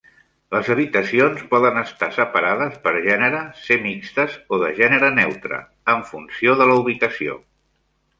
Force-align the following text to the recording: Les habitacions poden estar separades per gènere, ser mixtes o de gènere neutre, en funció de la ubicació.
Les 0.53 0.69
habitacions 0.75 1.41
poden 1.49 1.75
estar 1.81 2.07
separades 2.15 2.79
per 2.87 2.93
gènere, 3.07 3.41
ser 3.65 3.77
mixtes 3.83 4.39
o 4.57 4.59
de 4.63 4.71
gènere 4.81 5.11
neutre, 5.19 5.61
en 5.95 6.01
funció 6.13 6.57
de 6.63 6.69
la 6.71 6.79
ubicació. 6.81 7.37